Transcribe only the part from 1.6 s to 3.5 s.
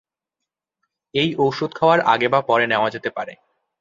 খাওয়ার আগে বা পরে নেওয়া যেতে পারে।